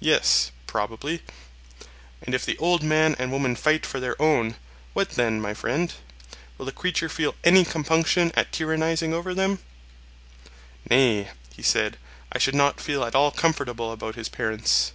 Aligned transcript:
Yes, 0.00 0.50
probably. 0.66 1.20
And 2.22 2.34
if 2.34 2.46
the 2.46 2.56
old 2.56 2.82
man 2.82 3.14
and 3.18 3.30
woman 3.30 3.54
fight 3.54 3.84
for 3.84 4.00
their 4.00 4.16
own, 4.18 4.56
what 4.94 5.10
then, 5.10 5.42
my 5.42 5.52
friend? 5.52 5.92
Will 6.56 6.64
the 6.64 6.72
creature 6.72 7.10
feel 7.10 7.34
any 7.44 7.62
compunction 7.62 8.32
at 8.34 8.50
tyrannizing 8.50 9.12
over 9.12 9.34
them? 9.34 9.58
Nay, 10.88 11.32
he 11.54 11.62
said, 11.62 11.98
I 12.32 12.38
should 12.38 12.54
not 12.54 12.80
feel 12.80 13.04
at 13.04 13.14
all 13.14 13.30
comfortable 13.30 13.92
about 13.92 14.14
his 14.14 14.30
parents. 14.30 14.92